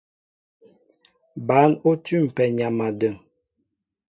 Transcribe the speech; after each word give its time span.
Bǎn 1.47 1.69
ó 1.89 1.91
tʉ̂mpɛ 2.05 2.43
nyam 2.57 2.77
a 2.85 2.87
dəŋ. 2.99 3.15